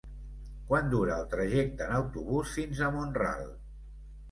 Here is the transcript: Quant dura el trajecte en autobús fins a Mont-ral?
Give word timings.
Quant 0.71 0.89
dura 0.93 1.17
el 1.23 1.27
trajecte 1.35 1.87
en 1.89 1.95
autobús 1.99 2.57
fins 2.57 2.83
a 2.83 2.91
Mont-ral? 2.99 3.49